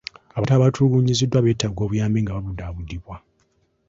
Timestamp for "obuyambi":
1.83-2.19